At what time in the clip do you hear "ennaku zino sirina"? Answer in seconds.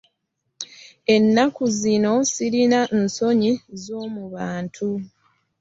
1.15-2.79